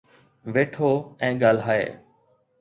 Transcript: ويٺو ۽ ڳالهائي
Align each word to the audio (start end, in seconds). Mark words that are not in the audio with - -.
ويٺو 0.53 0.89
۽ 1.27 1.37
ڳالهائي 1.43 1.85